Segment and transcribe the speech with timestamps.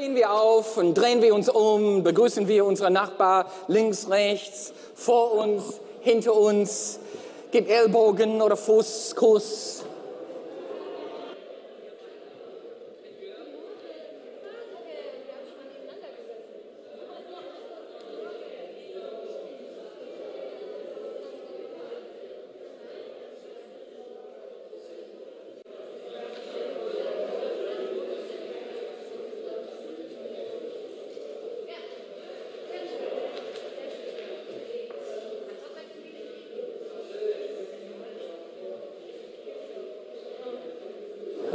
[0.00, 5.32] Stehen wir auf und drehen wir uns um, begrüßen wir unsere Nachbar links, rechts, vor
[5.32, 6.98] uns, hinter uns,
[7.52, 9.84] gib Ellbogen oder Fußkuss.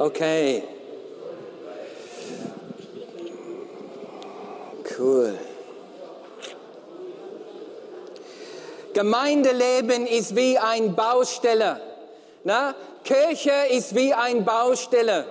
[0.05, 0.61] Okay.
[4.95, 5.33] Cool.
[8.93, 11.81] Gemeindeleben ist wie ein Baustelle.
[12.43, 12.75] Na?
[13.03, 15.25] Kirche ist wie ein Baustelle.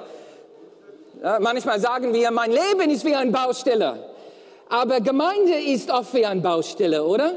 [1.22, 4.12] Ja, manchmal sagen wir, mein Leben ist wie ein Baustelle.
[4.69, 7.34] Aber Gemeinde ist oft wie ein Baustelle, oder?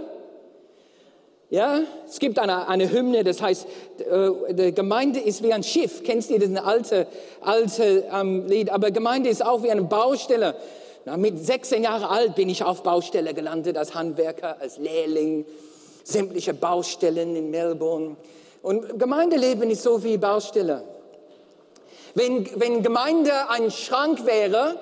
[1.50, 3.68] Ja, es gibt eine, eine Hymne, das heißt,
[4.00, 6.04] äh, die Gemeinde ist wie ein Schiff.
[6.04, 7.08] Kennst du das alte,
[7.40, 8.70] alte ähm, Lied?
[8.70, 10.56] Aber Gemeinde ist auch wie eine Baustelle.
[11.06, 15.46] Na, mit 16 Jahren alt bin ich auf Baustelle gelandet als Handwerker, als Lehrling,
[16.04, 18.18] sämtliche Baustellen in Melbourne.
[18.62, 20.84] Und Gemeindeleben ist so wie Baustelle.
[22.14, 24.76] Wenn, wenn Gemeinde ein Schrank wäre,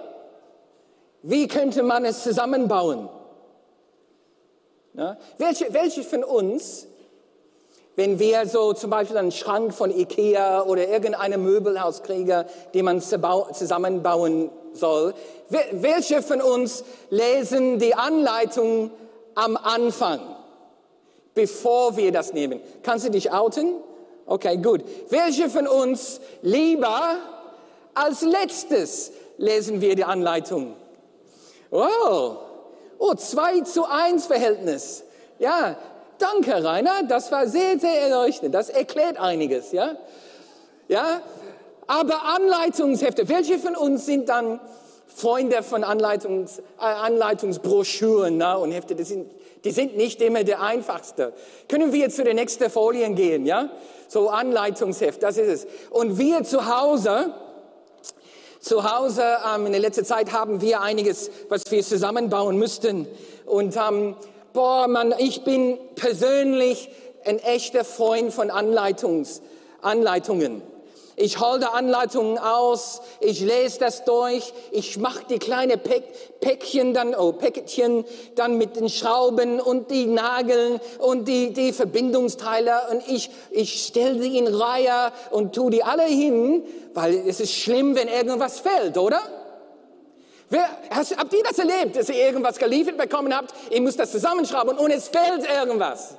[1.22, 3.08] wie könnte man es zusammenbauen?
[4.98, 5.18] Ja?
[5.38, 6.88] Welche, welche von uns,
[7.96, 13.02] wenn wir so zum Beispiel einen Schrank von Ikea oder irgendeine Möbelhaus kriegen, die man
[13.02, 15.14] zusammenbauen soll,
[15.72, 18.92] welche von uns lesen die Anleitung
[19.36, 20.20] am Anfang,
[21.34, 22.60] bevor wir das nehmen?
[22.84, 23.76] Kannst du dich outen?
[24.26, 24.82] Okay, gut.
[25.10, 27.18] Welche von uns lieber
[27.94, 30.76] als letztes lesen wir die Anleitung?
[31.70, 32.38] Wow,
[33.08, 35.04] Oh, 2 zu 1 Verhältnis.
[35.38, 35.78] Ja,
[36.18, 38.56] danke Rainer, das war sehr, sehr erleuchtend.
[38.56, 39.96] Das erklärt einiges, ja.
[40.88, 41.22] Ja,
[41.86, 44.60] aber Anleitungshefte, welche von uns sind dann
[45.06, 48.96] Freunde von Anleitungs, äh, Anleitungsbroschüren na, und Hefte?
[48.96, 49.32] Die sind,
[49.64, 51.34] die sind nicht immer der einfachste.
[51.70, 53.70] Können wir zu den nächsten Folien gehen, ja?
[54.08, 55.68] So Anleitungsheft, das ist es.
[55.92, 57.34] Und wir zu Hause,
[58.66, 63.08] zu Hause ähm, in der letzten Zeit haben wir einiges, was wir zusammenbauen müssten.
[63.46, 64.16] Und ähm,
[64.54, 66.90] boah, man, ich bin persönlich
[67.26, 69.44] ein echter Freund von Anleitungs,
[69.84, 70.64] Anleitungen.
[71.18, 77.32] Ich halte Anleitungen aus, ich lese das durch, ich mache die kleine Päckchen dann, oh,
[77.32, 78.04] Päckchen
[78.36, 84.22] dann mit den Schrauben und die Nageln und die, die Verbindungsteile und ich, ich stelle
[84.22, 88.98] sie in Reihe und tu die alle hin, weil es ist schlimm, wenn irgendwas fällt,
[88.98, 89.22] oder?
[90.50, 93.54] Wer, hast, habt ihr das erlebt, dass ihr irgendwas geliefert bekommen habt?
[93.70, 96.16] Ihr müsst das zusammenschrauben und es fällt irgendwas.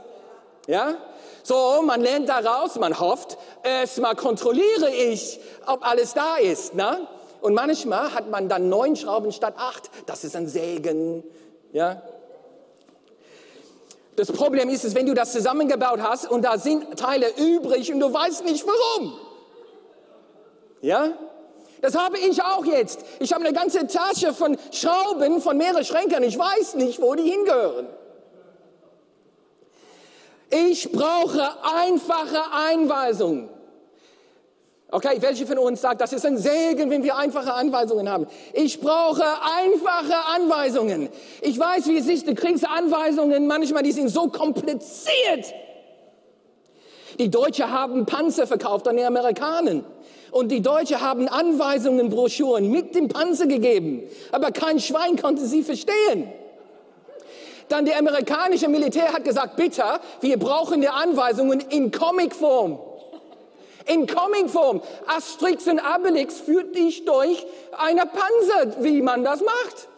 [0.67, 0.97] Ja?
[1.43, 6.75] So, man lernt daraus, man hofft, erstmal kontrolliere ich, ob alles da ist.
[6.75, 7.07] Ne?
[7.41, 9.91] Und manchmal hat man dann neun Schrauben statt acht.
[10.07, 11.23] Das ist ein Segen.
[11.73, 12.03] Ja?
[14.17, 18.13] Das Problem ist, wenn du das zusammengebaut hast und da sind Teile übrig und du
[18.13, 19.13] weißt nicht warum.
[20.81, 21.13] Ja?
[21.83, 23.05] Das habe ich auch jetzt.
[23.21, 26.23] Ich habe eine ganze Tasche von Schrauben von mehreren Schränken.
[26.23, 27.87] Ich weiß nicht, wo die hingehören.
[30.51, 33.49] Ich brauche einfache Einweisungen.
[34.89, 38.29] Okay, welche von uns sagt, das ist ein Segen, wenn wir einfache Anweisungen haben?
[38.53, 41.09] Ich brauche einfache Anweisungen.
[41.43, 45.53] Ich weiß, wie es ist, du kriegst Anweisungen, manchmal, die sind so kompliziert.
[47.19, 49.83] Die Deutschen haben Panzer verkauft an die Amerikaner.
[50.31, 54.05] Und die Deutschen haben Anweisungen, Broschüren mit dem Panzer gegeben.
[54.31, 56.33] Aber kein Schwein konnte sie verstehen.
[57.69, 59.85] Dann der amerikanische Militär hat gesagt, bitte,
[60.21, 62.79] wir brauchen die Anweisungen in Comicform.
[63.87, 64.83] In Comicform.
[65.07, 67.45] Asterix und Obelix führt dich durch
[67.77, 69.89] eine Panzer, wie man das macht.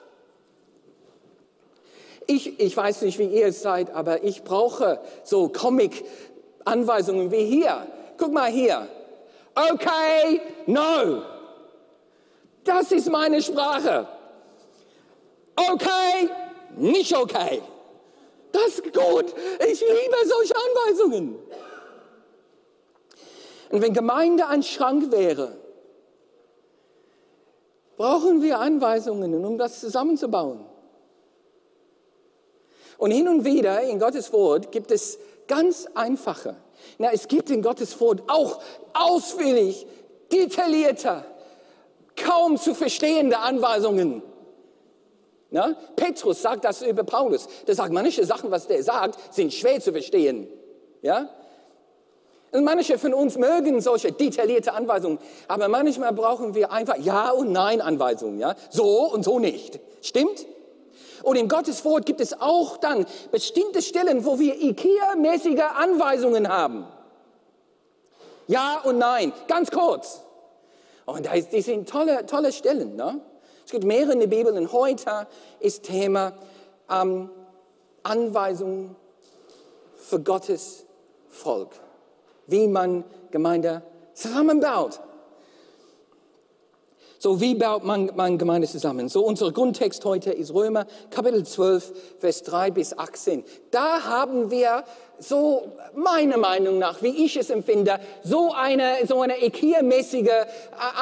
[2.26, 7.86] Ich, ich weiß nicht, wie ihr es seid, aber ich brauche so Comic-Anweisungen wie hier.
[8.18, 8.86] Guck mal hier.
[9.54, 11.22] Okay, no.
[12.64, 14.06] Das ist meine Sprache.
[15.56, 16.28] Okay,
[16.80, 17.62] nicht okay.
[18.52, 19.26] Das ist gut.
[19.66, 21.38] Ich liebe solche Anweisungen.
[23.70, 25.56] Und wenn Gemeinde ein Schrank wäre,
[27.96, 30.64] brauchen wir Anweisungen, um das zusammenzubauen.
[32.96, 36.56] Und hin und wieder in Gottes Wort gibt es ganz einfache.
[36.98, 38.60] Na, es gibt in Gottes Wort auch
[38.94, 39.86] ausführlich,
[40.32, 41.24] detaillierter,
[42.16, 44.22] kaum zu verstehende Anweisungen
[45.50, 45.74] Na?
[45.96, 47.48] Petrus sagt das über Paulus.
[47.66, 50.46] Der sagt, manche Sachen, was der sagt, sind schwer zu verstehen.
[51.00, 51.28] Ja?
[52.52, 55.18] Und manche von uns mögen solche detaillierte Anweisungen,
[55.48, 58.38] aber manchmal brauchen wir einfach Ja und Nein Anweisungen.
[58.38, 58.54] Ja?
[58.70, 59.80] So und so nicht.
[60.02, 60.46] Stimmt?
[61.22, 66.86] Und in Gottes Wort gibt es auch dann bestimmte Stellen, wo wir IKEA-mäßige Anweisungen haben.
[68.46, 70.22] Ja und Nein, ganz kurz.
[71.04, 72.96] Und das sind tolle, tolle Stellen.
[72.96, 73.20] Ne?
[73.68, 75.26] Es gibt mehrere in der Bibel und heute
[75.60, 76.32] ist Thema
[76.90, 77.28] ähm,
[78.02, 78.96] Anweisungen
[79.94, 80.86] für Gottes
[81.28, 81.72] Volk,
[82.46, 83.82] wie man Gemeinde
[84.14, 85.00] zusammenbaut.
[87.18, 89.10] So, wie baut man, man Gemeinde zusammen?
[89.10, 93.44] So, unser Grundtext heute ist Römer, Kapitel 12, Vers 3 bis 18.
[93.70, 94.84] Da haben wir
[95.18, 100.46] so, meiner Meinung nach, wie ich es empfinde, so eine, so eine IKEA-mäßige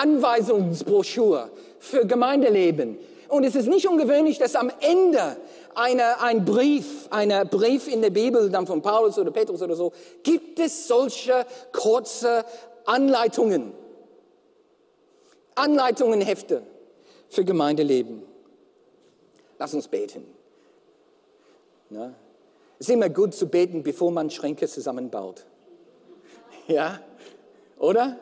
[0.01, 2.99] Anweisungsbroschüre für Gemeindeleben.
[3.28, 5.37] Und es ist nicht ungewöhnlich, dass am Ende
[5.75, 9.93] eine, ein Brief, einer Brief in der Bibel, dann von Paulus oder Petrus oder so,
[10.23, 12.44] gibt es solche kurze
[12.84, 13.73] Anleitungen.
[15.55, 16.62] Anleitungen, Hefte
[17.28, 18.23] für Gemeindeleben.
[19.58, 20.25] Lass uns beten.
[21.90, 22.14] Na?
[22.78, 25.46] Es ist immer gut zu beten, bevor man Schränke zusammenbaut.
[26.69, 27.00] Ja?
[27.78, 28.19] Oder?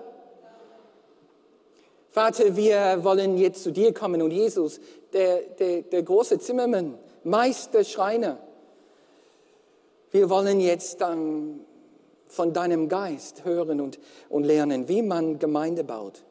[2.15, 4.79] Vater, wir wollen jetzt zu dir kommen und Jesus,
[5.13, 8.39] der, der, der große Zimmermann, Meister, Schreiner,
[10.13, 11.59] wir wollen jetzt ähm,
[12.29, 16.23] von deinem Geist hören und, und lernen, wie man Gemeinde baut.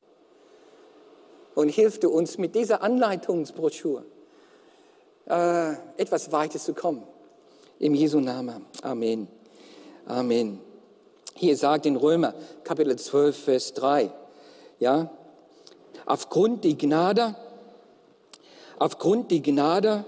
[1.54, 4.06] Und hilf du uns mit dieser Anleitungsbroschüre
[5.28, 7.04] äh, etwas weiter zu kommen.
[7.80, 8.66] Im Jesu Namen.
[8.84, 9.28] Amen.
[10.06, 10.62] Amen.
[11.36, 12.34] Hier sagt in Römer
[12.64, 14.12] Kapitel 12, Vers 3,
[14.80, 15.12] ja,
[16.06, 17.36] aufgrund die Gnade,
[18.80, 20.06] aufgrund die Gnade,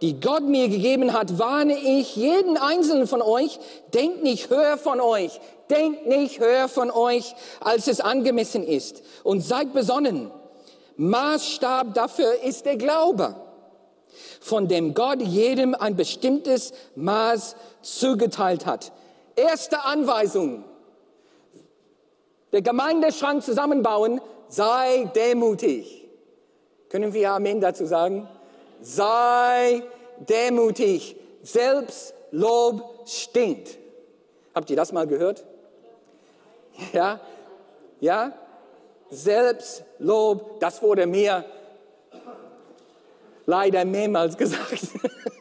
[0.00, 3.58] die Gott mir gegeben hat, warne ich jeden einzelnen von euch,
[3.94, 5.40] denkt nicht höher von euch,
[5.70, 10.30] denkt nicht höher von euch, als es angemessen ist und seid besonnen.
[10.96, 13.34] Maßstab dafür ist der Glaube,
[14.40, 18.92] von dem Gott jedem ein bestimmtes Maß zugeteilt hat.
[19.36, 20.64] Erste Anweisung.
[22.52, 26.08] Der Gemeindeschrank zusammenbauen, sei demütig.
[26.88, 28.28] Können wir Amen dazu sagen?
[28.80, 29.82] Sei
[30.18, 31.16] demütig.
[31.42, 33.78] Selbstlob stinkt.
[34.54, 35.44] Habt ihr das mal gehört?
[36.92, 37.20] Ja?
[38.00, 38.32] Ja?
[39.10, 41.44] Selbstlob, das wurde mir
[43.46, 44.88] leider mehrmals gesagt.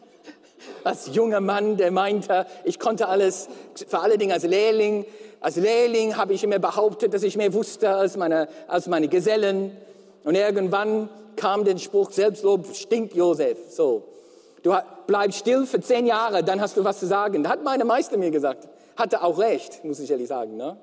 [0.84, 3.50] Als junger Mann, der meinte, ich konnte alles,
[3.90, 5.06] vor allen Dingen als Lehrling,
[5.48, 9.72] als Lehrling habe ich immer behauptet, dass ich mehr wusste als meine, als meine Gesellen.
[10.26, 11.08] Und irgendwann
[11.38, 13.58] kam der Spruch, Selbstlob stinkt, Josef.
[13.70, 14.04] So.
[14.62, 17.44] Du bleibst still für zehn Jahre, dann hast du was zu sagen.
[17.44, 18.68] Da hat meine Meister mir gesagt.
[18.98, 20.58] Hatte auch recht, muss ich ehrlich sagen.
[20.58, 20.76] Ne?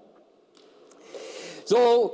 [1.66, 2.10] So,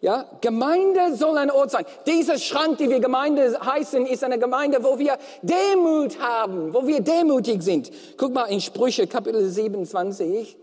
[0.00, 1.84] ja, Gemeinde soll ein Ort sein.
[2.06, 7.00] Dieser Schrank, die wir Gemeinde heißen, ist eine Gemeinde, wo wir Demut haben, wo wir
[7.00, 7.90] demütig sind.
[8.16, 10.56] Guck mal in Sprüche Kapitel 27.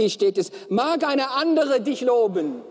[0.00, 2.62] Hier steht es, mag eine andere dich loben,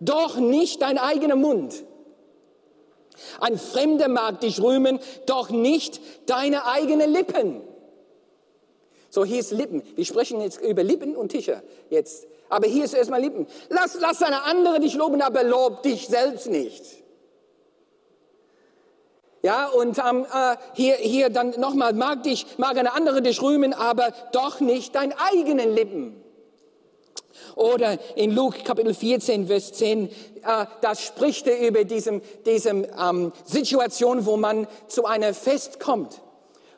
[0.00, 1.82] doch nicht dein eigener Mund.
[3.40, 7.62] Ein Fremder mag dich rühmen, doch nicht deine eigenen Lippen.
[9.08, 9.82] So, hier ist Lippen.
[9.94, 12.26] Wir sprechen jetzt über Lippen und Tische jetzt.
[12.50, 13.46] Aber hier ist erstmal Lippen.
[13.70, 16.84] Lass, lass eine andere dich loben, aber lob dich selbst nicht.
[19.44, 23.74] Ja, und ähm, äh, hier, hier dann nochmal, mag dich, mag eine andere dich rühmen,
[23.74, 26.16] aber doch nicht dein eigenen Lippen.
[27.54, 30.10] Oder in Luke Kapitel 14, Vers 10, äh,
[30.80, 36.22] da spricht er über diesem, diesem ähm, Situation, wo man zu einer Fest kommt.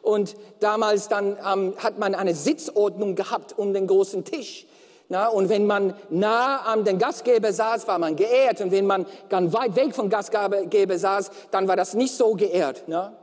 [0.02, 4.66] Und damals dann ähm, hat man eine Sitzordnung gehabt um den großen Tisch.
[5.08, 8.60] Na, und wenn man nah an den Gastgeber saß, war man geehrt.
[8.60, 12.84] Und wenn man ganz weit weg vom Gastgeber saß, dann war das nicht so geehrt.
[12.88, 13.16] Na?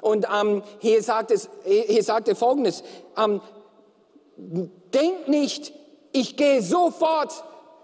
[0.00, 2.84] Und ähm, hier, sagt es, hier sagt er Folgendes.
[3.16, 3.40] Ähm,
[4.36, 5.72] denkt nicht,
[6.12, 7.32] ich gehe sofort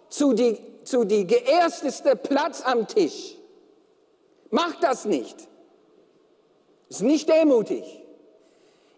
[0.08, 3.36] zu die, zu die geersteste Platz am Tisch.
[4.50, 5.48] Macht das nicht.
[6.88, 8.01] Ist nicht demutig.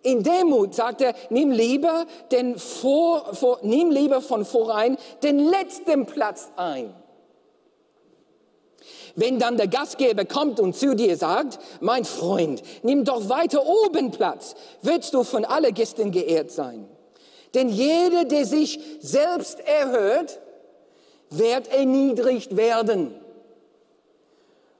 [0.05, 6.05] In Demut sagt er, nimm lieber, den vor, vor, nimm lieber von vorein den letzten
[6.05, 6.95] Platz ein.
[9.17, 14.11] Wenn dann der Gastgeber kommt und zu dir sagt, mein Freund, nimm doch weiter oben
[14.11, 16.87] Platz, wirst du von allen Gästen geehrt sein.
[17.55, 20.39] Denn jeder, der sich selbst erhört,
[21.31, 23.15] wird erniedrigt werden.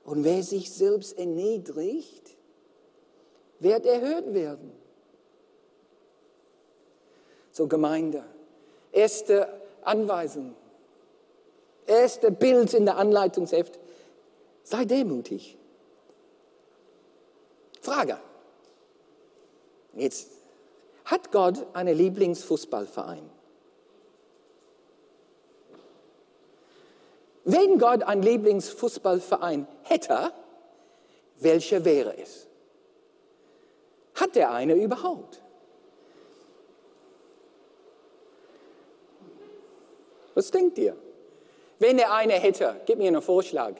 [0.03, 2.37] Und wer sich selbst erniedrigt,
[3.59, 4.84] wird erhöht werden.
[7.55, 8.21] So Gemeinde.
[8.91, 9.47] Erste
[9.81, 10.57] Anweisung.
[11.87, 13.79] Erste Bild in der Anleitungsheft.
[14.63, 15.57] Sei demütig.
[17.79, 18.19] Frage.
[19.93, 20.31] Jetzt,
[21.05, 23.29] hat Gott einen Lieblingsfußballverein?
[27.45, 30.33] Wenn Gott einen Lieblingsfußballverein hätte,
[31.39, 32.47] welcher wäre es?
[34.15, 35.44] Hat er eine überhaupt?
[40.35, 40.95] Was denkt ihr?
[41.79, 43.73] Wenn er eine hätte, gib mir einen Vorschlag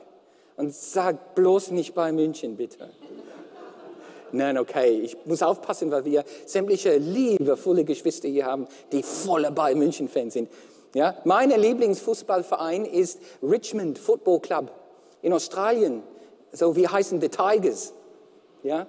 [0.58, 2.90] und sag bloß nicht bei München, bitte.
[4.32, 9.76] Nein, okay, ich muss aufpassen, weil wir sämtliche liebevolle Geschwister hier haben, die voller bei
[9.76, 10.50] München-Fans sind.
[10.94, 14.72] Ja, mein Lieblingsfußballverein ist Richmond Football Club
[15.22, 16.04] in Australien.
[16.52, 17.94] So, wir heißen die Tigers.
[18.64, 18.88] Ja,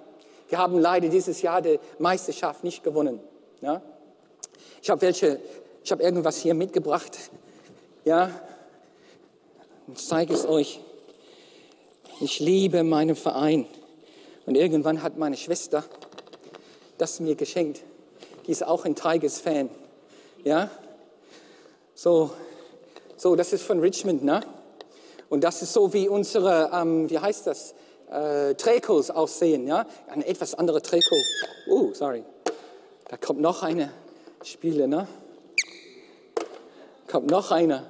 [0.49, 3.19] wir haben leider dieses Jahr die Meisterschaft nicht gewonnen.
[3.61, 3.81] Ja,
[4.81, 5.39] ich habe welche,
[5.83, 7.17] ich habe irgendwas hier mitgebracht.
[8.07, 8.31] Ja,
[9.93, 10.79] ich zeige es euch.
[12.21, 13.65] Ich liebe meinen Verein.
[14.45, 15.83] Und irgendwann hat meine Schwester
[16.97, 17.81] das mir geschenkt.
[18.45, 19.69] Die ist auch ein Tigers-Fan.
[20.45, 20.69] Ja,
[21.95, 22.31] so,
[23.17, 24.39] so, das ist von Richmond, ne?
[25.27, 27.75] Und das ist so, wie unsere, ähm, wie heißt das,
[28.09, 29.85] äh, Trikots aussehen, ja?
[30.07, 31.17] Ein etwas anderer Trikot.
[31.69, 32.23] Oh, sorry.
[33.09, 33.91] Da kommt noch eine
[34.43, 35.09] Spiele, ne?
[37.07, 37.85] Kommt noch einer,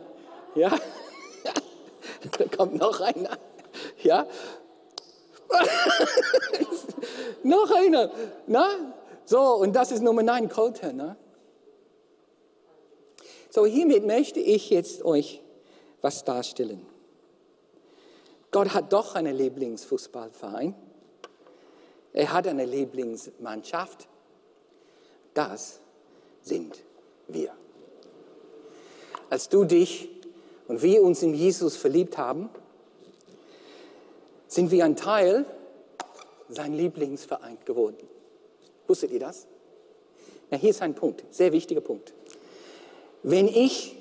[0.57, 0.71] ja?
[2.37, 3.37] da kommt noch einer,
[4.03, 4.27] ja?
[7.43, 8.11] noch einer,
[8.47, 8.93] ne?
[9.25, 11.15] So, und das ist Nummer 9, Colter, ne?
[13.49, 15.41] So, hiermit möchte ich jetzt euch
[16.01, 16.85] was darstellen.
[18.51, 20.75] Gott hat doch einen Lieblingsfußballverein.
[22.13, 24.07] Er hat eine Lieblingsmannschaft.
[25.33, 25.79] Das
[26.41, 26.83] sind
[27.27, 27.51] wir.
[29.29, 30.16] Als du dich
[30.67, 32.49] und wir uns in Jesus verliebt haben,
[34.47, 35.45] sind wir ein Teil
[36.49, 37.97] sein Lieblingsverein geworden.
[38.87, 39.47] Wusstet ihr das?
[40.49, 42.13] Na, hier ist ein Punkt, sehr wichtiger Punkt.
[43.23, 43.97] Wenn ich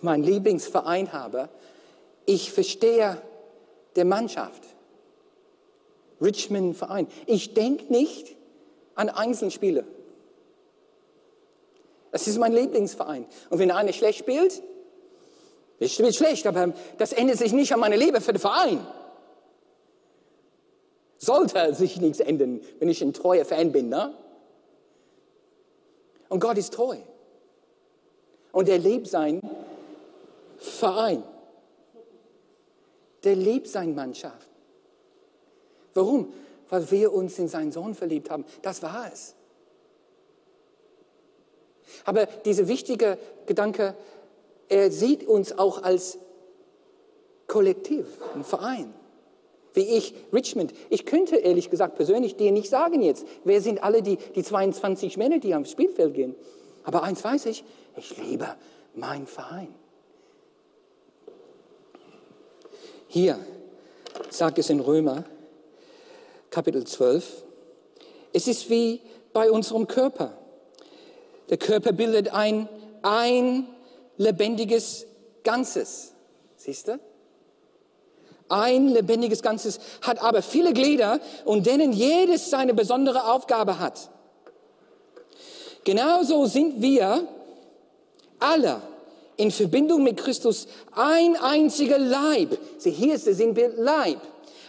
[0.00, 1.48] meinen Lieblingsverein habe,
[2.26, 3.20] ich verstehe
[3.96, 4.62] der Mannschaft,
[6.20, 7.06] Richmond Verein.
[7.26, 8.34] Ich denke nicht
[8.94, 9.84] an Einzelspieler.
[12.14, 13.26] Das ist mein Lieblingsverein.
[13.50, 14.62] Und wenn einer schlecht spielt,
[15.80, 18.86] er spielt schlecht, aber das ändert sich nicht an meiner Liebe für den Verein.
[21.18, 24.14] Sollte sich nichts ändern, wenn ich ein treuer Fan bin, ne?
[26.28, 26.98] Und Gott ist treu.
[28.52, 29.42] Und er liebt seinen
[30.58, 31.24] Verein.
[33.24, 34.48] Der liebt seine Mannschaft.
[35.94, 36.32] Warum?
[36.68, 38.44] Weil wir uns in seinen Sohn verliebt haben.
[38.62, 39.34] Das war es.
[42.04, 43.94] Aber dieser wichtige Gedanke,
[44.68, 46.18] er sieht uns auch als
[47.46, 48.94] Kollektiv, ein Verein.
[49.74, 50.72] Wie ich, Richmond.
[50.88, 55.16] Ich könnte ehrlich gesagt persönlich dir nicht sagen jetzt, wer sind alle die, die 22
[55.16, 56.34] Männer, die am Spielfeld gehen.
[56.84, 57.64] Aber eins weiß ich,
[57.96, 58.46] ich liebe
[58.94, 59.74] meinen Verein.
[63.08, 63.38] Hier
[64.30, 65.24] sagt es in Römer,
[66.50, 67.44] Kapitel 12,
[68.32, 69.00] es ist wie
[69.32, 70.36] bei unserem Körper.
[71.50, 72.68] Der Körper bildet ein,
[73.02, 73.66] ein
[74.16, 75.06] lebendiges
[75.42, 76.14] Ganzes.
[76.56, 76.98] Siehst du?
[78.48, 84.10] Ein lebendiges Ganzes hat aber viele Glieder und denen jedes seine besondere Aufgabe hat.
[85.84, 87.26] Genauso sind wir
[88.38, 88.80] alle
[89.36, 92.58] in Verbindung mit Christus ein einziger Leib.
[92.78, 94.18] Sieh, hier ist der Sinnbild Leib.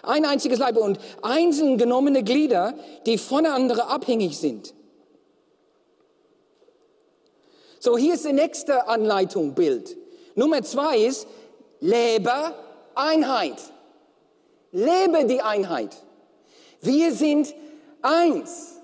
[0.03, 2.73] Ein einziges Leib und einzeln genommene Glieder,
[3.05, 4.74] die voneinander abhängig sind.
[7.85, 9.95] So, hier ist die nächste Anleitung, Bild.
[10.33, 11.27] Nummer zwei ist,
[11.81, 12.33] lebe
[12.95, 13.61] Einheit.
[14.71, 15.95] Lebe die Einheit.
[16.81, 17.53] Wir sind
[18.01, 18.81] eins.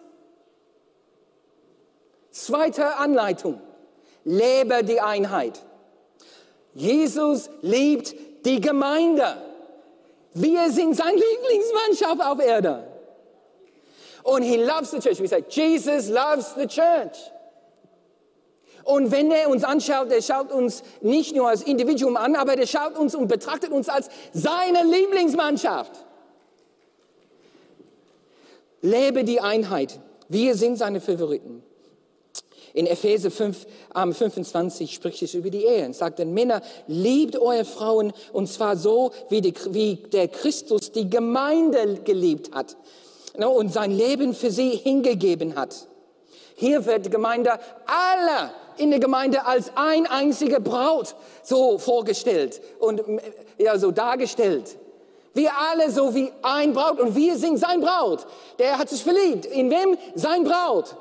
[2.30, 3.60] Zweite Anleitung.
[4.24, 5.64] Lebe die Einheit.
[6.76, 8.14] Jesus liebt
[8.46, 9.36] die Gemeinde.
[10.36, 12.88] Wir sind seine Lieblingsmannschaft auf Erde.
[14.22, 15.20] Und he loves the church.
[15.20, 17.18] We say, Jesus loves the church.
[18.84, 22.68] Und wenn er uns anschaut, er schaut uns nicht nur als Individuum an, aber er
[22.68, 25.92] schaut uns und betrachtet uns als seine Lieblingsmannschaft.
[28.82, 30.00] Lebe die Einheit.
[30.28, 31.64] Wir sind seine Favoriten.
[32.74, 37.38] In Epheser 5, ähm, 25 spricht es über die Ehe und sagt, denn Männer, liebt
[37.38, 42.78] eure Frauen und zwar so, wie, die, wie der Christus die Gemeinde geliebt hat
[43.38, 45.88] ne, und sein Leben für sie hingegeben hat.
[46.56, 47.54] Hier wird die Gemeinde
[47.86, 53.02] alle in der Gemeinde als ein einzige Braut so vorgestellt und
[53.58, 54.78] ja, so dargestellt.
[55.34, 58.26] Wir alle so wie ein Braut und wir sind sein Braut.
[58.60, 59.46] Der hat sich verliebt.
[59.46, 59.98] In wem?
[60.16, 60.96] Sein Braut.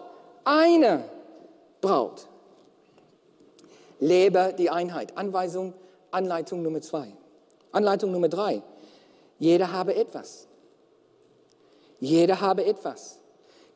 [0.44, 1.04] Eine
[1.80, 2.26] Braut.
[3.98, 5.16] Lebe die Einheit.
[5.16, 5.74] Anweisung,
[6.10, 7.12] Anleitung Nummer zwei.
[7.72, 8.62] Anleitung Nummer drei.
[9.38, 10.46] Jeder habe etwas.
[11.98, 13.18] Jeder habe etwas.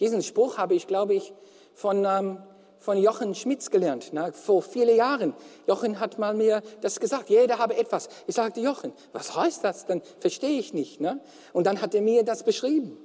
[0.00, 1.32] Diesen Spruch habe ich, glaube ich,
[1.74, 2.38] von ähm,
[2.84, 5.32] von Jochen Schmitz gelernt, na, vor vielen Jahren.
[5.66, 8.10] Jochen hat mal mir das gesagt, jeder habe etwas.
[8.26, 9.86] Ich sagte, Jochen, was heißt das?
[9.86, 11.00] Dann verstehe ich nicht.
[11.00, 11.18] Ne?
[11.54, 12.98] Und dann hat er mir das beschrieben.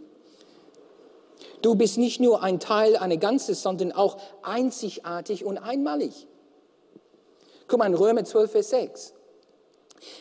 [1.61, 6.27] Du bist nicht nur ein Teil einer Ganzes, sondern auch einzigartig und einmalig.
[7.67, 9.13] Guck mal in Römer 12, Vers 6.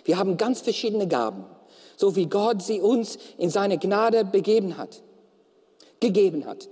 [0.04, 1.46] Wir haben ganz verschiedene Gaben,
[1.96, 5.02] so wie Gott sie uns in seine Gnade begeben hat,
[5.98, 6.68] gegeben hat.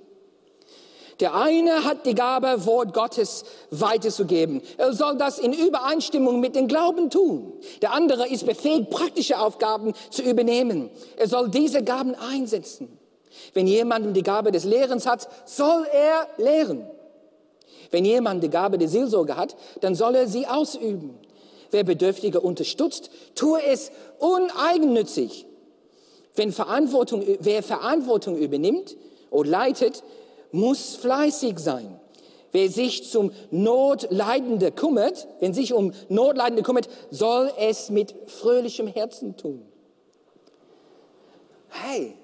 [1.21, 4.61] Der eine hat die Gabe, Wort Gottes weiterzugeben.
[4.77, 7.55] Er soll das in Übereinstimmung mit dem Glauben tun.
[7.81, 10.91] Der andere ist befähigt, praktische Aufgaben zu übernehmen.
[11.17, 12.99] Er soll diese Gaben einsetzen.
[13.55, 16.87] Wenn jemand die Gabe des Lehrens hat, soll er lehren.
[17.91, 21.19] Wenn jemand die Gabe der Seelsorge hat, dann soll er sie ausüben.
[21.71, 25.47] Wer Bedürftige unterstützt, tue es uneigennützig.
[26.35, 28.97] Wenn Verantwortung, wer Verantwortung übernimmt
[29.31, 30.03] oder leitet,
[30.53, 32.01] muss fleißig sein.
[32.53, 39.37] Wer sich zum Notleidende kümmert, wenn sich um Notleidende kümmert, soll es mit fröhlichem Herzen
[39.37, 39.67] tun.
[41.69, 42.17] Hey,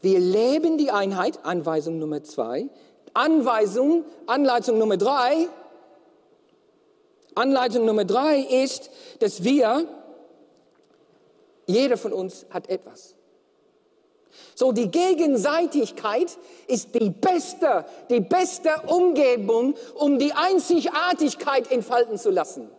[0.00, 2.68] wir leben die Einheit, Anweisung Nummer zwei.
[3.14, 5.48] Anweisung, Anleitung Nummer drei.
[7.34, 8.90] Anleitung Nummer drei ist,
[9.20, 9.86] dass wir,
[11.66, 13.14] jeder von uns hat etwas.
[14.54, 22.70] So die Gegenseitigkeit ist die beste, die beste Umgebung, um die Einzigartigkeit entfalten zu lassen.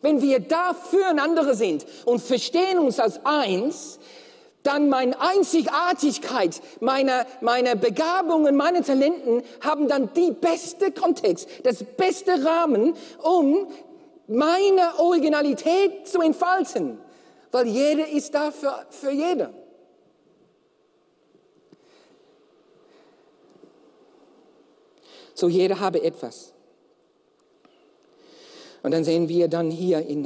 [0.00, 3.98] Wenn wir da füreinander sind und verstehen uns als eins,
[4.62, 12.44] dann meine Einzigartigkeit, meine, meine Begabungen, meine Talenten haben dann die beste Kontext, das beste
[12.44, 13.66] Rahmen, um
[14.28, 16.98] meine Originalität zu entfalten
[17.52, 19.52] weil jeder ist da für, für jeder.
[25.34, 26.52] So jeder habe etwas.
[28.82, 30.24] Und dann sehen wir dann hier in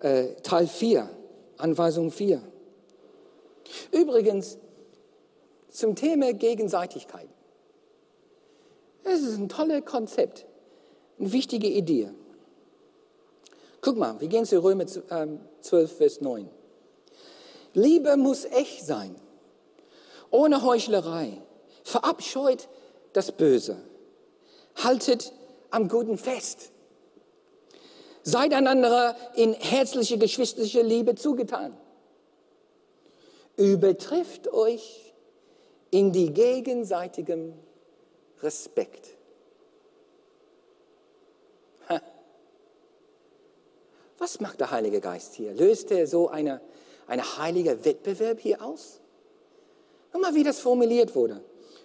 [0.00, 1.08] äh, Teil 4,
[1.56, 2.42] Anweisung 4.
[3.92, 4.58] Übrigens,
[5.70, 7.28] zum Thema Gegenseitigkeit.
[9.04, 10.46] Das ist ein tolles Konzept,
[11.18, 12.10] eine wichtige Idee.
[13.80, 14.86] Guck mal, wir gehen zu Römer
[15.62, 16.50] 12, ähm, Vers 9.
[17.74, 19.14] Liebe muss echt sein,
[20.30, 21.40] ohne Heuchlerei.
[21.84, 22.68] Verabscheut
[23.12, 23.76] das Böse.
[24.76, 25.32] Haltet
[25.70, 26.70] am Guten fest.
[28.22, 31.76] Seid einander in herzliche geschwisterliche Liebe zugetan.
[33.56, 35.14] Übertrifft euch
[35.90, 37.54] in die gegenseitigem
[38.42, 39.16] Respekt.
[44.20, 45.54] Was macht der Heilige Geist hier?
[45.54, 46.60] Löst er so eine,
[47.06, 49.00] eine heilige Wettbewerb hier aus?
[50.12, 51.42] Guck mal, wie das formuliert wurde.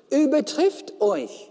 [0.09, 1.49] Übertrifft euch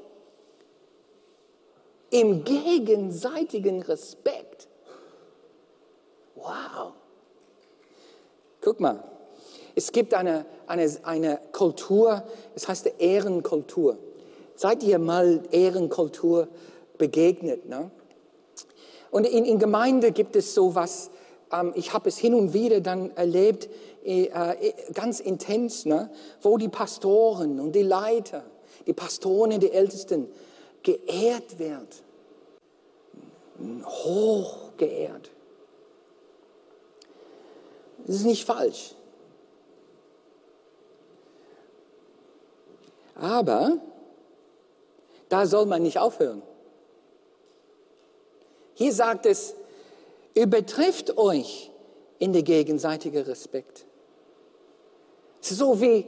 [2.10, 4.68] im gegenseitigen Respekt.
[6.34, 6.92] Wow.
[8.60, 9.02] Guck mal,
[9.74, 13.96] es gibt eine, eine, eine Kultur, das heißt Ehrenkultur.
[14.54, 16.48] Seid ihr mal Ehrenkultur
[16.98, 17.66] begegnet?
[17.66, 17.90] Ne?
[19.14, 21.08] Und in, in Gemeinde gibt es sowas,
[21.52, 23.68] ähm, ich habe es hin und wieder dann erlebt,
[24.04, 26.10] äh, äh, ganz intens, ne?
[26.42, 28.42] wo die Pastoren und die Leiter,
[28.88, 30.26] die Pastoren und die Ältesten
[30.82, 31.86] geehrt werden.
[33.84, 35.30] Hoch geehrt.
[38.08, 38.96] Das ist nicht falsch.
[43.14, 43.78] Aber
[45.28, 46.42] da soll man nicht aufhören.
[48.74, 49.54] Hier sagt es,
[50.34, 51.70] übertrifft euch
[52.18, 53.86] in der gegenseitigen Respekt.
[55.40, 56.06] So wie,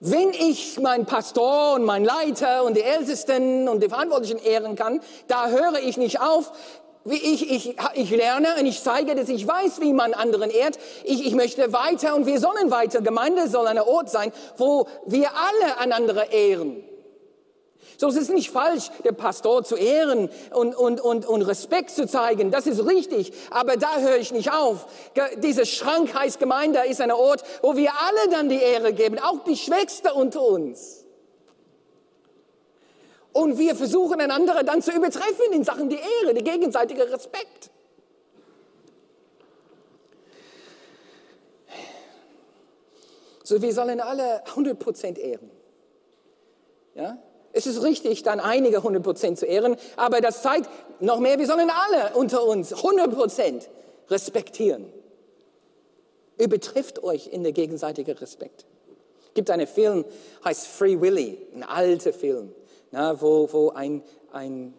[0.00, 5.00] wenn ich meinen Pastor und meinen Leiter und die Ältesten und die Verantwortlichen ehren kann,
[5.28, 6.52] da höre ich nicht auf,
[7.04, 10.78] wie ich, ich, ich lerne und ich zeige, dass ich weiß, wie man anderen ehrt.
[11.04, 13.02] Ich, ich möchte weiter und wir sollen weiter.
[13.02, 16.82] Gemeinde soll ein Ort sein, wo wir alle einander ehren.
[17.96, 22.06] So es ist nicht falsch, der Pastor zu ehren und, und, und, und Respekt zu
[22.06, 22.50] zeigen.
[22.50, 23.32] Das ist richtig.
[23.50, 24.86] Aber da höre ich nicht auf.
[25.38, 29.44] Diese Schrank heißt Gemeinde ist ein Ort, wo wir alle dann die Ehre geben, auch
[29.44, 31.04] die Schwächste unter uns.
[33.32, 37.70] Und wir versuchen einander dann zu übertreffen in Sachen die Ehre, der gegenseitige Respekt.
[43.42, 45.50] So, wir sollen alle 100% ehren.
[46.94, 47.18] Ja?
[47.56, 51.70] Es ist richtig, dann einige 100% zu ehren, aber das zeigt noch mehr, wir sollen
[51.70, 53.62] alle unter uns 100%
[54.10, 54.92] respektieren.
[56.36, 58.66] Übertrifft euch in der gegenseitigen Respekt.
[59.28, 60.04] Es gibt einen Film,
[60.44, 62.52] heißt Free Willy, ein alter Film,
[62.90, 64.74] na, wo, wo ein, ein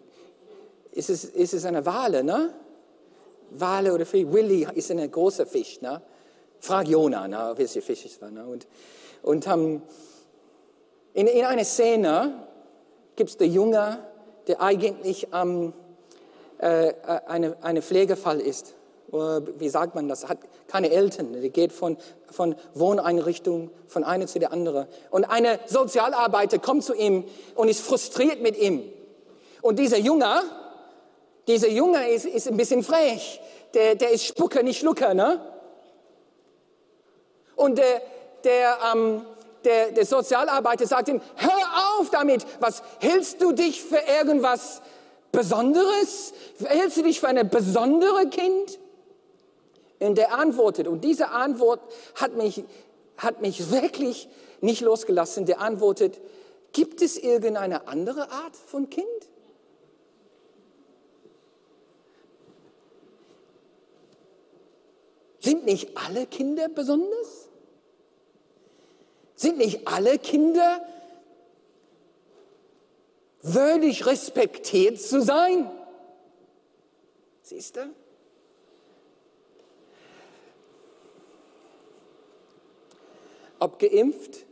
[0.92, 2.54] ist, es, ist es eine Wale, ne?
[3.52, 6.02] Wale oder Free Willy ist ein großer Fisch, ne?
[6.60, 8.32] Frag Jona, ne, welcher Fisch es war.
[8.32, 8.46] Ne?
[8.46, 8.68] Und,
[9.22, 9.82] und um,
[11.14, 12.45] in, in einer Szene,
[13.16, 14.00] gibt es den Junge,
[14.48, 15.74] der eigentlich ähm,
[16.58, 16.94] äh,
[17.28, 18.76] eine, eine Pflegefall ist.
[19.12, 20.28] Wie sagt man das?
[20.28, 21.34] Hat keine Eltern.
[21.34, 21.96] Der geht von,
[22.30, 24.88] von Wohneinrichtung von einer zu der anderen.
[25.10, 27.24] Und eine Sozialarbeiter kommt zu ihm
[27.56, 28.84] und ist frustriert mit ihm.
[29.62, 30.42] Und dieser Junge,
[31.48, 33.40] dieser Junge ist, ist ein bisschen frech.
[33.74, 35.40] Der, der ist Spucker, nicht Schlucker, ne?
[37.56, 38.02] Und der,
[38.44, 39.22] der, ähm,
[39.64, 41.65] der, der Sozialarbeiter sagt ihm, hör
[42.00, 44.82] auf damit, was hältst du dich für irgendwas
[45.32, 46.34] Besonderes?
[46.64, 48.80] Hältst du dich für ein besonderes Kind?
[50.00, 51.80] Und der antwortet, und diese Antwort
[52.16, 52.64] hat mich,
[53.18, 54.28] hat mich wirklich
[54.62, 56.20] nicht losgelassen, der antwortet,
[56.74, 59.06] gibt es irgendeine andere Art von Kind?
[65.40, 67.50] Sind nicht alle Kinder besonders?
[69.36, 70.84] Sind nicht alle Kinder
[73.54, 75.70] würdig respektiert zu sein?
[77.42, 77.82] Siehst du?
[83.60, 84.46] Ob geimpft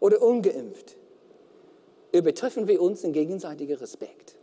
[0.00, 0.96] oder ungeimpft,
[2.12, 4.36] übertreffen wir uns in gegenseitiger Respekt.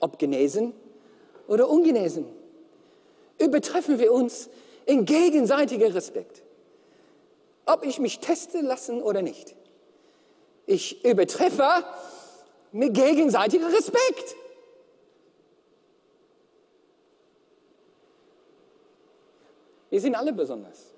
[0.00, 0.72] Ob genesen
[1.48, 2.26] oder ungenesen,
[3.38, 4.48] übertreffen wir uns
[4.86, 6.44] in gegenseitiger Respekt
[7.66, 9.56] ob ich mich testen lassen oder nicht.
[10.66, 11.84] Ich übertreffe
[12.72, 14.36] mit gegenseitiger Respekt.
[19.90, 20.94] Wir sind alle besonders.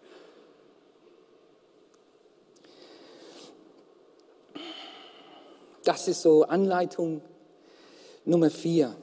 [5.85, 7.21] Das ist so Anleitung
[8.25, 8.97] Nummer vier.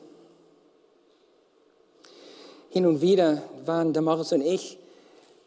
[2.70, 4.80] Hin und wieder waren Damaris und ich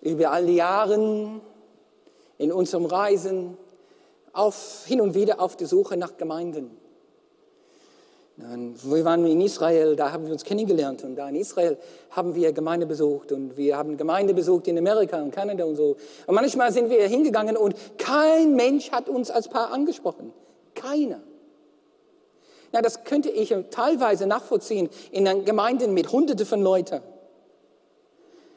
[0.00, 1.40] über all die Jahre
[2.38, 3.58] in unserem Reisen
[4.36, 6.70] auf, hin und wieder auf der Suche nach Gemeinden.
[8.36, 11.78] Wir waren in Israel, da haben wir uns kennengelernt und da in Israel
[12.10, 15.96] haben wir Gemeinde besucht und wir haben Gemeinde besucht in Amerika und Kanada und so.
[16.26, 20.34] Und manchmal sind wir hingegangen und kein Mensch hat uns als Paar angesprochen.
[20.74, 21.22] Keiner.
[22.74, 27.00] Ja, das könnte ich teilweise nachvollziehen in Gemeinden mit Hunderten von Leuten.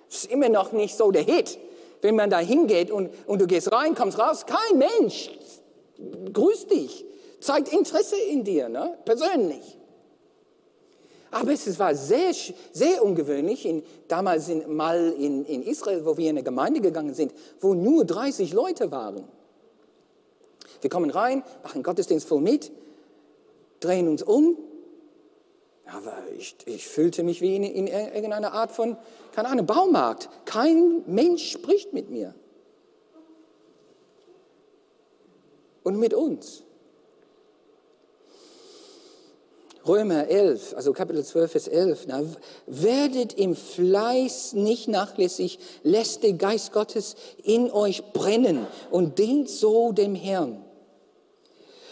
[0.10, 1.58] Das ist immer noch nicht so der Hit
[2.02, 5.30] wenn man da hingeht und, und du gehst rein, kommst raus, kein Mensch
[6.34, 7.06] grüßt dich,
[7.40, 8.98] zeigt Interesse in dir, ne?
[9.06, 9.78] persönlich.
[11.32, 12.34] Aber es war sehr,
[12.72, 17.14] sehr ungewöhnlich, in, damals in, mal in, in Israel, wo wir in eine Gemeinde gegangen
[17.14, 19.28] sind, wo nur 30 Leute waren.
[20.82, 22.72] Wir kommen rein, machen Gottesdienst voll mit,
[23.80, 24.58] drehen uns um
[25.92, 28.98] aber ich, ich fühlte mich wie in, in irgendeiner Art von,
[29.34, 30.30] keine Ahnung, Baumarkt.
[30.46, 32.36] Kein Mensch spricht mit mir.
[35.90, 36.62] Und mit uns.
[39.88, 42.06] Römer 11, also Kapitel 12, Vers 11.
[42.06, 42.22] Na,
[42.68, 49.92] werdet im Fleiß nicht nachlässig, lässt der Geist Gottes in euch brennen und dient so
[49.92, 50.64] dem Herrn.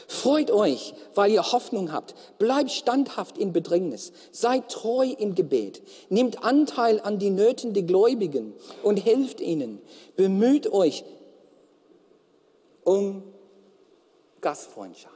[0.08, 2.14] Freut euch, weil ihr Hoffnung habt.
[2.38, 4.12] Bleibt standhaft in Bedrängnis.
[4.32, 5.82] Seid treu im Gebet.
[6.10, 9.82] Nehmt Anteil an die Nöten der Gläubigen und helft ihnen.
[10.16, 11.04] Bemüht euch
[12.84, 13.24] um
[14.42, 15.14] Gastfreundschaft.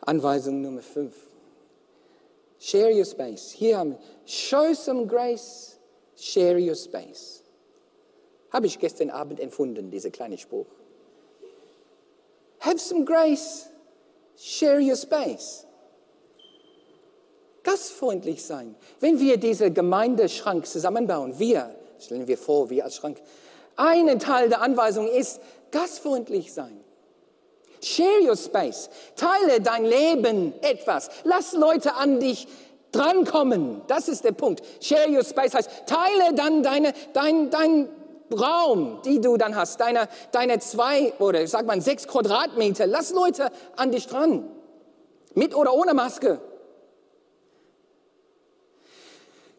[0.00, 1.12] Anweisung Nummer 5.
[2.58, 3.50] Share your space.
[3.50, 5.78] Hier haben wir, show some grace,
[6.16, 7.42] share your space.
[8.50, 10.66] Habe ich gestern Abend empfunden, dieser kleine Spruch.
[12.60, 13.68] Have some grace.
[14.36, 15.66] Share your space.
[17.62, 18.76] Gastfreundlich sein.
[19.00, 23.18] Wenn wir diese Gemeindeschrank zusammenbauen, wir, stellen wir vor, wir als Schrank,
[23.76, 26.80] ein Teil der Anweisung ist, gastfreundlich sein.
[27.82, 28.88] Share your space.
[29.16, 31.10] Teile dein Leben etwas.
[31.24, 32.48] Lass Leute an dich
[32.90, 33.82] drankommen.
[33.86, 34.62] Das ist der Punkt.
[34.80, 37.88] Share your space heißt, teile dann deine, dein, dein
[38.32, 42.86] Raum, die du dann hast, deine, deine zwei oder ich sag mal sechs Quadratmeter.
[42.86, 44.48] Lass Leute an dich dran.
[45.34, 46.40] Mit oder ohne Maske.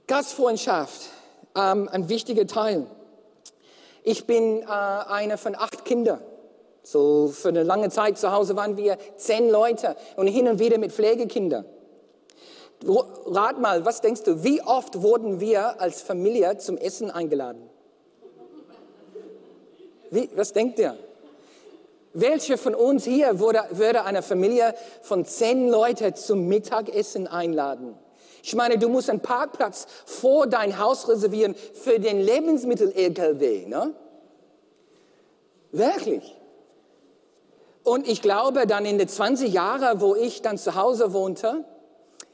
[0.07, 1.09] Gastfreundschaft,
[1.57, 2.85] ähm, ein wichtiger Teil.
[4.03, 6.21] Ich bin äh, eine von acht Kindern.
[6.83, 10.77] So für eine lange Zeit zu Hause waren wir zehn Leute und hin und wieder
[10.77, 11.65] mit Pflegekindern.
[13.25, 17.69] Rat mal, was denkst du, wie oft wurden wir als Familie zum Essen eingeladen?
[20.11, 20.97] Wie, was denkt ihr?
[22.13, 27.95] Welche von uns hier würde, würde eine Familie von zehn Leuten zum Mittagessen einladen?
[28.43, 33.93] Ich meine, du musst einen Parkplatz vor dein Haus reservieren für den Lebensmittel-LKW, ne?
[35.71, 36.35] Wirklich.
[37.83, 41.63] Und ich glaube, dann in den 20 Jahren, wo ich dann zu Hause wohnte,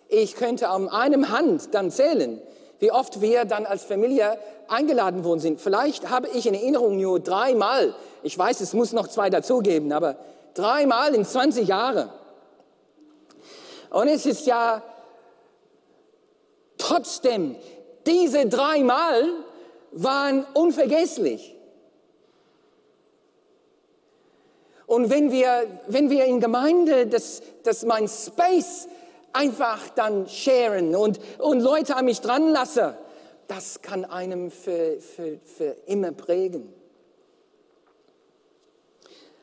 [0.08, 2.42] ich könnte an einem Hand dann zählen,
[2.80, 4.38] wie oft wir dann als Familie
[4.68, 5.62] eingeladen worden sind.
[5.62, 7.96] Vielleicht habe ich in Erinnerung nur dreimal.
[8.24, 10.18] Ich weiß, es muss noch zwei dazugeben, aber
[10.54, 12.10] dreimal in 20 Jahren.
[13.90, 14.82] Und es ist ja
[16.84, 17.56] trotzdem,
[18.06, 19.30] diese dreimal
[19.92, 21.56] waren unvergesslich.
[24.86, 28.88] Und wenn wir, wenn wir in Gemeinde das, das mein Space
[29.32, 32.94] einfach dann sharen und, und Leute an mich dran lassen,
[33.48, 36.72] das kann einem für, für, für immer prägen.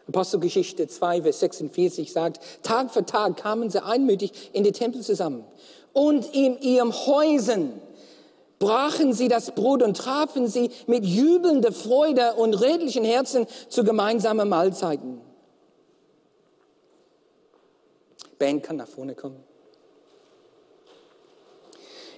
[0.08, 5.44] Apostelgeschichte 2, Vers 46 sagt, Tag für Tag kamen sie einmütig in den Tempel zusammen
[5.92, 7.80] und in ihrem Häusern
[8.58, 14.48] brachen sie das Brot und trafen sie mit jubelnder Freude und redlichen Herzen zu gemeinsamen
[14.48, 15.20] Mahlzeiten.
[18.38, 19.42] Band kann nach vorne kommen.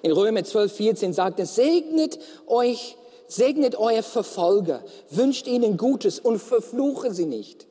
[0.02, 2.96] In Römer 12, 14 sagt es, segnet euch,
[3.28, 7.68] segnet euer Verfolger, wünscht ihnen Gutes und verfluche sie nicht.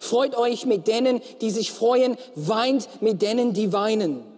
[0.00, 4.29] Freut euch mit denen, die sich freuen, weint mit denen, die weinen.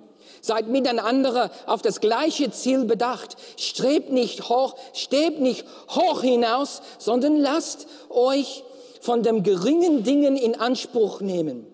[0.44, 3.37] Seid miteinander auf das gleiche Ziel bedacht.
[3.57, 8.64] Strebt nicht hoch, stebt nicht hoch hinaus, sondern lasst euch
[9.00, 11.64] von dem geringen Dingen in Anspruch nehmen.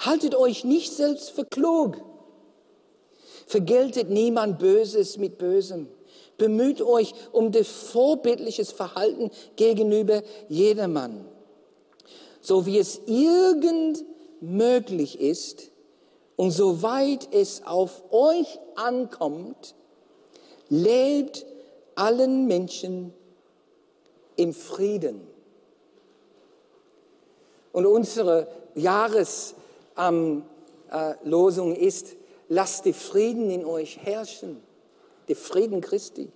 [0.00, 1.98] Haltet euch nicht selbst für klug.
[3.46, 5.86] Vergeltet niemand Böses mit Bösem.
[6.36, 11.24] Bemüht euch um das vorbildliches Verhalten gegenüber jedermann.
[12.40, 14.04] So wie es irgend
[14.40, 15.70] möglich ist
[16.36, 19.74] und soweit es auf euch ankommt,
[20.68, 21.46] lebt
[21.94, 23.12] allen Menschen
[24.36, 25.26] im Frieden.
[27.72, 30.44] Und unsere Jahreslosung
[30.86, 32.16] ähm, äh, ist,
[32.48, 34.62] lasst die Frieden in euch herrschen,
[35.28, 36.30] die Frieden Christi.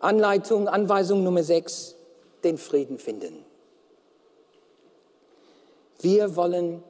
[0.00, 1.96] Anleitung, Anweisung Nummer 6,
[2.44, 3.44] den Frieden finden.
[6.00, 6.82] Wir wollen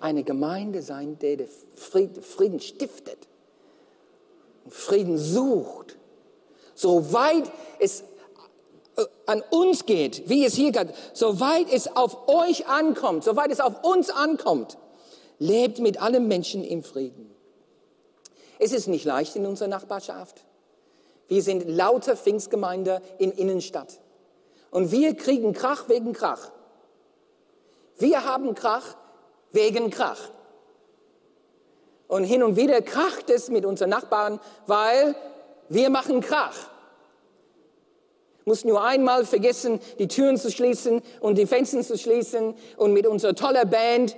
[0.00, 3.28] eine Gemeinde sein, die den Frieden stiftet,
[4.68, 5.96] Frieden sucht,
[6.74, 8.02] soweit es
[8.96, 13.60] äh, an uns geht, wie es hier geht, soweit es auf euch ankommt, soweit es
[13.60, 14.78] auf uns ankommt,
[15.38, 17.32] lebt mit allen Menschen im Frieden.
[18.58, 20.44] Es ist nicht leicht in unserer Nachbarschaft.
[21.28, 24.00] Wir sind lauter Pfingstgemeinde in Innenstadt.
[24.70, 26.52] Und wir kriegen Krach wegen Krach.
[27.98, 28.96] Wir haben Krach
[29.52, 30.18] wegen Krach.
[32.08, 35.14] Und hin und wieder kracht es mit unseren Nachbarn, weil
[35.68, 36.56] wir machen Krach.
[38.44, 43.06] Muss nur einmal vergessen, die Türen zu schließen und die Fenster zu schließen und mit
[43.06, 44.16] unserer tollen Band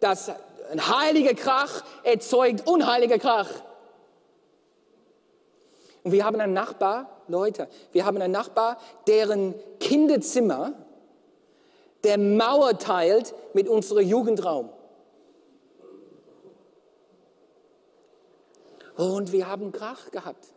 [0.00, 0.30] das
[0.70, 3.50] ein heiliger Krach erzeugt unheiliger Krach.
[6.02, 10.72] Und wir haben einen Nachbar, Leute, wir haben einen Nachbar, deren Kinderzimmer
[12.04, 14.70] der Mauer teilt mit unserem Jugendraum.
[18.96, 20.53] Und wir haben Krach gehabt.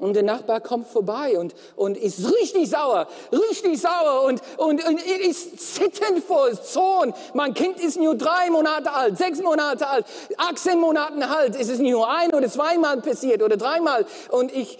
[0.00, 5.02] Und der Nachbar kommt vorbei und, und ist richtig sauer, richtig sauer und, und, und
[5.02, 7.12] ist zitternd vor Zorn.
[7.34, 10.06] Mein Kind ist nur drei Monate alt, sechs Monate alt,
[10.36, 11.56] 18 Monate alt.
[11.58, 14.06] Es ist nur ein oder zweimal passiert oder dreimal.
[14.30, 14.78] Und ich,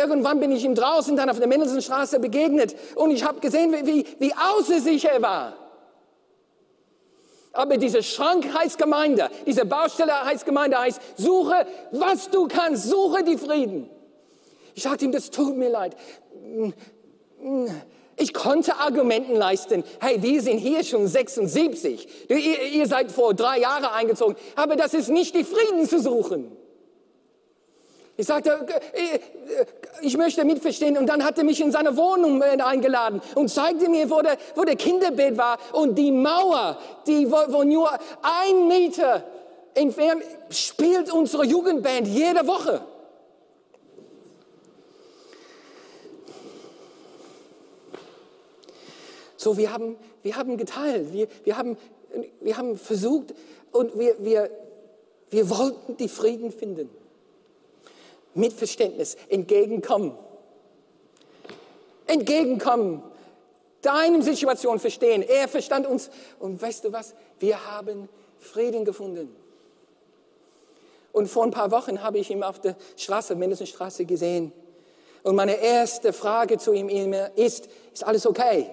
[0.00, 4.06] irgendwann bin ich ihm draußen dann auf der Mendelssohnstraße begegnet und ich habe gesehen, wie,
[4.20, 5.54] wie außer sich er war.
[7.52, 13.24] Aber diese Schrank heißt Gemeinde, diese Baustelle heißt Gemeinde, heißt, suche, was du kannst, suche
[13.24, 13.90] die Frieden.
[14.80, 15.94] Ich sagte ihm, das tut mir leid.
[18.16, 19.84] Ich konnte Argumenten leisten.
[20.00, 22.08] Hey, wir sind hier schon 76.
[22.30, 24.36] Ihr, ihr seid vor drei Jahren eingezogen.
[24.56, 26.50] Aber das ist nicht die Frieden zu suchen.
[28.16, 29.66] Ich sagte, äh, äh,
[30.00, 30.96] ich möchte mitverstehen.
[30.96, 34.64] Und dann hat er mich in seine Wohnung eingeladen und zeigte mir, wo der, wo
[34.64, 37.90] der Kinderbett war und die Mauer, die, wo, wo nur
[38.22, 39.24] ein Meter
[39.74, 42.80] entfernt spielt unsere Jugendband jede Woche.
[49.40, 51.78] So, wir haben, wir haben geteilt, wir, wir, haben,
[52.42, 53.32] wir haben versucht
[53.72, 54.50] und wir, wir,
[55.30, 56.90] wir wollten die Frieden finden.
[58.34, 60.14] Mit Verständnis, entgegenkommen.
[62.06, 63.02] Entgegenkommen.
[63.80, 65.22] Deine Situation verstehen.
[65.22, 66.10] Er verstand uns.
[66.38, 67.14] Und weißt du was?
[67.38, 69.34] Wir haben Frieden gefunden.
[71.12, 74.52] Und vor ein paar Wochen habe ich ihn auf der Straße, Straße gesehen.
[75.22, 76.90] Und meine erste Frage zu ihm
[77.36, 78.70] ist, ist alles okay?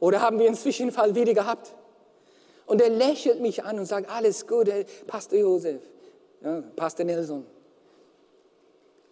[0.00, 1.74] Oder haben wir einen Zwischenfall wieder gehabt?
[2.66, 4.70] Und er lächelt mich an und sagt, alles gut,
[5.06, 5.80] Pastor Josef,
[6.42, 7.44] ja, Pastor Nelson.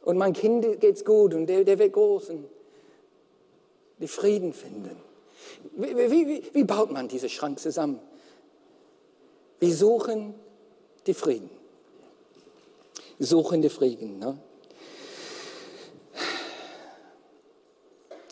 [0.02, 2.48] Und mein Kind geht's gut und der, der wird groß und
[3.98, 4.96] die Frieden finden.
[5.76, 8.00] Wie, wie, wie baut man diese Schrank zusammen?
[9.60, 10.34] Wir suchen
[11.06, 11.50] die Frieden.
[13.18, 14.18] Suchen die Frieden.
[14.18, 14.36] Ne?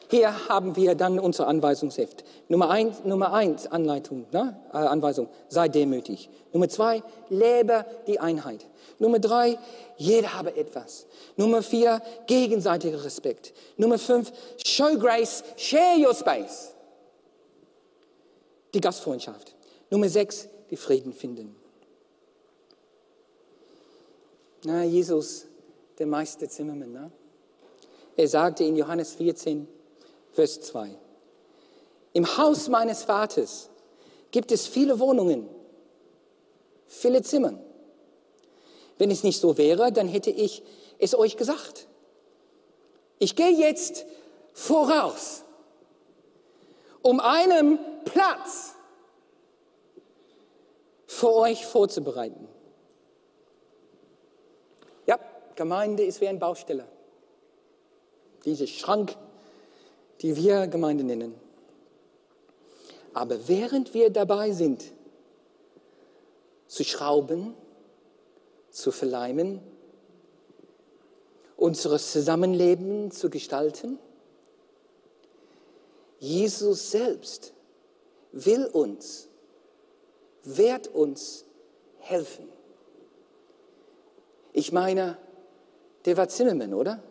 [0.08, 2.24] Hier haben wir dann unser Anweisungsheft.
[2.50, 4.60] Nummer eins, Nummer eins Anleitung, ne?
[4.72, 6.28] äh, Anweisung, sei demütig.
[6.52, 8.66] Nummer zwei, lebe die Einheit.
[8.98, 9.56] Nummer drei,
[9.96, 11.06] jeder habe etwas.
[11.36, 13.54] Nummer vier, gegenseitiger Respekt.
[13.76, 14.32] Nummer fünf,
[14.64, 16.74] show grace, share your space.
[18.74, 19.54] Die Gastfreundschaft.
[19.88, 21.54] Nummer sechs, die Frieden finden.
[24.64, 25.46] Na, Jesus,
[26.00, 27.12] der Meister Zimmermann, ne?
[28.16, 29.68] er sagte in Johannes 14,
[30.32, 30.98] Vers 2.
[32.12, 33.70] Im Haus meines Vaters
[34.30, 35.48] gibt es viele Wohnungen,
[36.86, 37.58] viele Zimmer.
[38.98, 40.62] Wenn es nicht so wäre, dann hätte ich
[40.98, 41.88] es euch gesagt.
[43.18, 44.04] Ich gehe jetzt
[44.52, 45.44] voraus,
[47.02, 48.74] um einen Platz
[51.06, 52.48] für euch vorzubereiten.
[55.06, 55.18] Ja,
[55.54, 56.86] Gemeinde ist wie ein Bausteller.
[58.44, 59.16] Dieser Schrank
[60.22, 61.34] die wir Gemeinde nennen.
[63.12, 64.84] Aber während wir dabei sind,
[66.66, 67.54] zu schrauben,
[68.70, 69.60] zu verleimen,
[71.56, 73.98] unseres Zusammenleben zu gestalten,
[76.18, 77.52] Jesus selbst
[78.32, 79.28] will uns,
[80.44, 81.44] wird uns
[81.98, 82.48] helfen.
[84.52, 85.16] Ich meine,
[86.04, 87.02] der war Zimmermann, oder?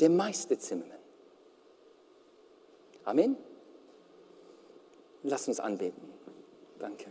[0.00, 0.98] Der Meister Zimmermann.
[3.04, 3.36] Amen.
[5.28, 6.08] Lass uns anbeten.
[6.78, 7.06] Danke.